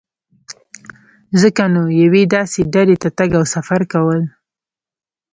[1.41, 4.21] ځکه نو یوې داسې ډډې ته تګ او سفر کول.